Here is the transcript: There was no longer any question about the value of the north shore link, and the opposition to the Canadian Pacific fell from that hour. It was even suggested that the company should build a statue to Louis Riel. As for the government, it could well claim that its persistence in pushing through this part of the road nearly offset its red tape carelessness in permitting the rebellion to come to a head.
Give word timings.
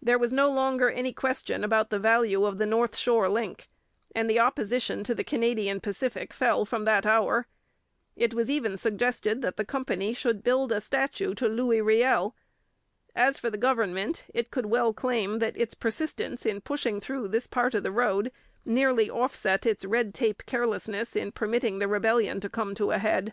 There 0.00 0.20
was 0.20 0.32
no 0.32 0.48
longer 0.52 0.88
any 0.88 1.12
question 1.12 1.64
about 1.64 1.90
the 1.90 1.98
value 1.98 2.44
of 2.44 2.58
the 2.58 2.64
north 2.64 2.96
shore 2.96 3.28
link, 3.28 3.68
and 4.14 4.30
the 4.30 4.38
opposition 4.38 5.02
to 5.02 5.16
the 5.16 5.24
Canadian 5.24 5.80
Pacific 5.80 6.32
fell 6.32 6.64
from 6.64 6.84
that 6.84 7.04
hour. 7.06 7.48
It 8.14 8.34
was 8.34 8.48
even 8.48 8.76
suggested 8.76 9.42
that 9.42 9.56
the 9.56 9.64
company 9.64 10.12
should 10.12 10.44
build 10.44 10.70
a 10.70 10.80
statue 10.80 11.34
to 11.34 11.48
Louis 11.48 11.80
Riel. 11.80 12.36
As 13.16 13.36
for 13.36 13.50
the 13.50 13.58
government, 13.58 14.22
it 14.32 14.52
could 14.52 14.66
well 14.66 14.92
claim 14.92 15.40
that 15.40 15.56
its 15.58 15.74
persistence 15.74 16.46
in 16.46 16.60
pushing 16.60 17.00
through 17.00 17.26
this 17.26 17.48
part 17.48 17.74
of 17.74 17.82
the 17.82 17.90
road 17.90 18.30
nearly 18.64 19.10
offset 19.10 19.66
its 19.66 19.84
red 19.84 20.14
tape 20.14 20.44
carelessness 20.46 21.16
in 21.16 21.32
permitting 21.32 21.80
the 21.80 21.88
rebellion 21.88 22.38
to 22.42 22.48
come 22.48 22.76
to 22.76 22.92
a 22.92 22.98
head. 22.98 23.32